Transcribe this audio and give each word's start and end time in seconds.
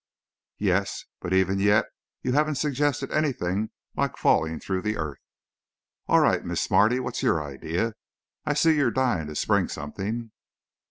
"Yes, 0.57 1.05
but 1.19 1.31
even 1.31 1.59
yet, 1.59 1.85
you 2.23 2.33
haven't 2.33 2.55
suggested 2.55 3.11
anything 3.11 3.69
like 3.95 4.17
falling 4.17 4.59
through 4.59 4.81
the 4.81 4.97
earth." 4.97 5.19
"All 6.07 6.21
right, 6.21 6.43
Miss 6.43 6.59
Smarty, 6.61 6.99
what's 6.99 7.21
your 7.21 7.43
idea? 7.43 7.93
I 8.43 8.55
see 8.55 8.75
you're 8.77 8.89
dying 8.89 9.27
to 9.27 9.35
spring 9.35 9.67
something." 9.67 10.31